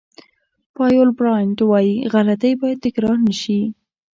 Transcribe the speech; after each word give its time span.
پایول 0.75 1.09
براینټ 1.19 1.57
وایي 1.69 1.95
غلطۍ 2.13 2.53
باید 2.61 2.83
تکرار 2.85 3.17
نه 3.27 3.33
شي. 3.41 3.59